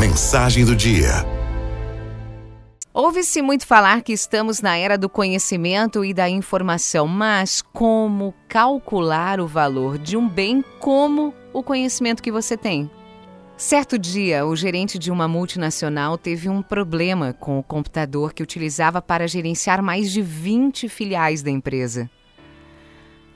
Mensagem 0.00 0.64
do 0.64 0.74
dia. 0.74 1.26
Ouve-se 2.90 3.42
muito 3.42 3.66
falar 3.66 4.00
que 4.00 4.14
estamos 4.14 4.62
na 4.62 4.74
era 4.74 4.96
do 4.96 5.10
conhecimento 5.10 6.02
e 6.02 6.14
da 6.14 6.26
informação, 6.26 7.06
mas 7.06 7.60
como 7.60 8.32
calcular 8.48 9.40
o 9.40 9.46
valor 9.46 9.98
de 9.98 10.16
um 10.16 10.26
bem 10.26 10.64
como 10.78 11.34
o 11.52 11.62
conhecimento 11.62 12.22
que 12.22 12.32
você 12.32 12.56
tem? 12.56 12.90
Certo 13.58 13.98
dia, 13.98 14.46
o 14.46 14.56
gerente 14.56 14.98
de 14.98 15.10
uma 15.10 15.28
multinacional 15.28 16.16
teve 16.16 16.48
um 16.48 16.62
problema 16.62 17.34
com 17.34 17.58
o 17.58 17.62
computador 17.62 18.32
que 18.32 18.42
utilizava 18.42 19.02
para 19.02 19.28
gerenciar 19.28 19.82
mais 19.82 20.10
de 20.10 20.22
20 20.22 20.88
filiais 20.88 21.42
da 21.42 21.50
empresa. 21.50 22.08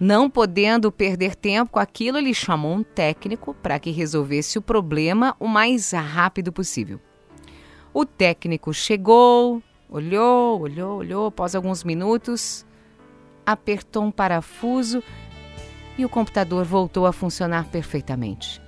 Não 0.06 0.28
podendo 0.28 0.92
perder 0.92 1.34
tempo 1.34 1.72
com 1.72 1.78
aquilo, 1.78 2.18
ele 2.18 2.34
chamou 2.34 2.74
um 2.74 2.82
técnico 2.82 3.54
para 3.54 3.78
que 3.78 3.90
resolvesse 3.90 4.58
o 4.58 4.60
problema 4.60 5.34
o 5.40 5.48
mais 5.48 5.92
rápido 5.92 6.52
possível. 6.52 7.00
O 7.90 8.04
técnico 8.04 8.74
chegou, 8.74 9.62
olhou, 9.88 10.60
olhou, 10.60 10.98
olhou, 10.98 11.26
após 11.28 11.54
alguns 11.54 11.82
minutos, 11.82 12.66
apertou 13.46 14.04
um 14.04 14.10
parafuso 14.10 15.02
e 15.96 16.04
o 16.04 16.08
computador 16.10 16.66
voltou 16.66 17.06
a 17.06 17.12
funcionar 17.12 17.70
perfeitamente. 17.70 18.60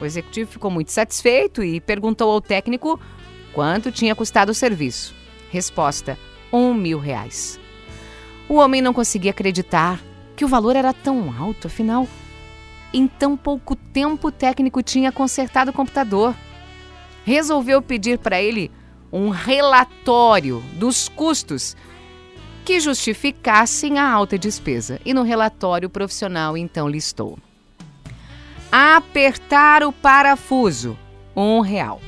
O 0.00 0.04
executivo 0.04 0.50
ficou 0.50 0.72
muito 0.72 0.90
satisfeito 0.90 1.62
e 1.62 1.80
perguntou 1.80 2.32
ao 2.32 2.40
técnico 2.40 2.98
quanto 3.52 3.92
tinha 3.92 4.16
custado 4.16 4.50
o 4.50 4.54
serviço. 4.54 5.14
Resposta: 5.52 6.18
um 6.52 6.74
mil 6.74 6.98
reais. 6.98 7.62
O 8.48 8.54
homem 8.54 8.82
não 8.82 8.92
conseguia 8.92 9.30
acreditar 9.30 10.00
que 10.36 10.44
o 10.44 10.48
valor 10.48 10.76
era 10.76 10.92
tão 10.92 11.32
alto, 11.38 11.66
afinal, 11.66 12.06
em 12.92 13.08
tão 13.08 13.36
pouco 13.36 13.74
tempo 13.74 14.28
o 14.28 14.32
técnico 14.32 14.82
tinha 14.82 15.10
consertado 15.10 15.70
o 15.70 15.74
computador. 15.74 16.34
Resolveu 17.24 17.80
pedir 17.80 18.18
para 18.18 18.40
ele 18.40 18.70
um 19.12 19.30
relatório 19.30 20.60
dos 20.74 21.08
custos 21.08 21.76
que 22.64 22.80
justificassem 22.80 23.98
a 23.98 24.08
alta 24.08 24.38
despesa. 24.38 25.00
E 25.04 25.14
no 25.14 25.22
relatório 25.22 25.86
o 25.86 25.90
profissional 25.90 26.56
então 26.56 26.88
listou: 26.88 27.38
apertar 28.70 29.82
o 29.82 29.92
parafuso, 29.92 30.98
um 31.34 31.60
real. 31.60 32.00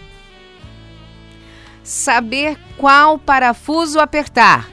Saber 1.82 2.58
qual 2.76 3.18
parafuso 3.18 4.00
apertar, 4.00 4.68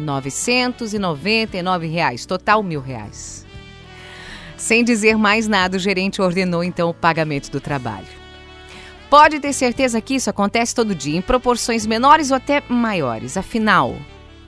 999 0.00 1.86
reais, 1.86 2.26
total 2.26 2.62
mil 2.62 2.80
reais. 2.80 3.46
Sem 4.56 4.84
dizer 4.84 5.16
mais 5.16 5.46
nada, 5.46 5.76
o 5.76 5.80
gerente 5.80 6.20
ordenou 6.20 6.64
então 6.64 6.90
o 6.90 6.94
pagamento 6.94 7.50
do 7.50 7.60
trabalho. 7.60 8.06
Pode 9.08 9.40
ter 9.40 9.52
certeza 9.52 10.00
que 10.00 10.14
isso 10.14 10.30
acontece 10.30 10.74
todo 10.74 10.94
dia, 10.94 11.18
em 11.18 11.22
proporções 11.22 11.86
menores 11.86 12.30
ou 12.30 12.36
até 12.36 12.62
maiores. 12.68 13.36
Afinal, 13.36 13.96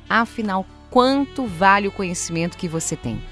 afinal, 0.09 0.67
quanto 0.91 1.47
vale 1.47 1.89
o 1.89 1.93
conhecimento 1.93 2.57
que 2.57 2.69
você 2.69 2.95
tem? 2.95 3.23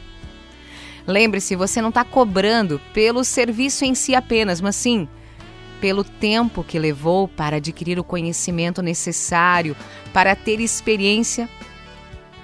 Lembre-se, 1.06 1.56
você 1.56 1.80
não 1.80 1.90
está 1.90 2.04
cobrando 2.04 2.80
pelo 2.92 3.24
serviço 3.24 3.84
em 3.84 3.94
si 3.94 4.14
apenas, 4.14 4.60
mas 4.60 4.76
sim 4.76 5.08
pelo 5.80 6.04
tempo 6.04 6.62
que 6.62 6.78
levou 6.78 7.26
para 7.26 7.56
adquirir 7.56 7.98
o 7.98 8.04
conhecimento 8.04 8.82
necessário 8.82 9.74
para 10.12 10.36
ter 10.36 10.60
experiência 10.60 11.48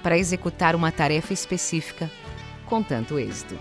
para 0.06 0.16
executar 0.16 0.76
uma 0.76 0.92
tarefa 0.92 1.32
específica 1.32 2.08
com 2.64 2.80
tanto 2.80 3.18
êxito. 3.18 3.58